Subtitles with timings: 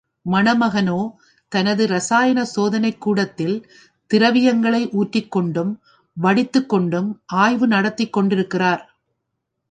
[0.31, 1.13] மணமகனோ
[1.47, 3.67] தமது ரசாயன சோதனைக் கூடத்தில்,
[4.07, 5.79] திரவங்களை ஊற்றிக் கொண்டும்
[6.13, 7.21] வடித்துக் கொண்டும்
[7.25, 8.95] ஆய்வு நடத்திக் கொண்டிருக்கிறார்.